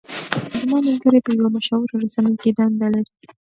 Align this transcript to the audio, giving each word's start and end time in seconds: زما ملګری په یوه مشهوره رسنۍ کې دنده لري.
زما 0.61 0.77
ملګری 0.87 1.19
په 1.25 1.31
یوه 1.37 1.49
مشهوره 1.55 1.95
رسنۍ 2.03 2.35
کې 2.41 2.49
دنده 2.57 2.87
لري. 2.93 3.11